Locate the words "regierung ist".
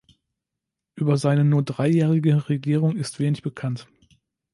2.49-3.19